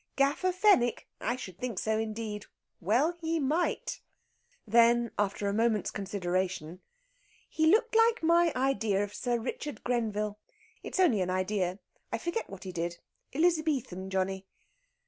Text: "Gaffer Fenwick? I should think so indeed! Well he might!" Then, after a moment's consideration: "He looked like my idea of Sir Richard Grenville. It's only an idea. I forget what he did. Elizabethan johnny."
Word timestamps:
"Gaffer 0.15 0.51
Fenwick? 0.51 1.07
I 1.19 1.35
should 1.35 1.59
think 1.59 1.77
so 1.77 1.99
indeed! 1.99 2.47
Well 2.79 3.11
he 3.21 3.39
might!" 3.39 4.01
Then, 4.65 5.11
after 5.19 5.47
a 5.47 5.53
moment's 5.53 5.91
consideration: 5.91 6.81
"He 7.47 7.67
looked 7.67 7.95
like 7.95 8.23
my 8.23 8.51
idea 8.55 9.03
of 9.03 9.13
Sir 9.13 9.37
Richard 9.37 9.83
Grenville. 9.83 10.39
It's 10.81 10.99
only 10.99 11.21
an 11.21 11.29
idea. 11.29 11.77
I 12.11 12.17
forget 12.17 12.49
what 12.49 12.63
he 12.63 12.71
did. 12.71 12.97
Elizabethan 13.33 14.09
johnny." 14.09 14.47